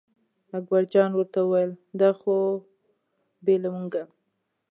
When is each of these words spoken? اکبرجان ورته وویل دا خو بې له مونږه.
اکبرجان 0.57 1.09
ورته 1.15 1.39
وویل 1.43 1.71
دا 2.01 2.09
خو 2.19 2.33
بې 3.45 3.55
له 3.63 3.69
مونږه. 3.75 4.03